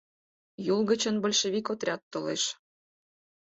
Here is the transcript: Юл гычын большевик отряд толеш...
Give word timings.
Юл 0.73 0.79
гычын 0.89 1.15
большевик 1.23 1.67
отряд 1.73 2.01
толеш... 2.11 2.43